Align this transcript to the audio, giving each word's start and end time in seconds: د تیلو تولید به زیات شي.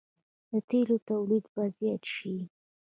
د 0.51 0.53
تیلو 0.69 0.95
تولید 1.09 1.45
به 1.53 1.63
زیات 1.77 2.03
شي. 2.15 2.35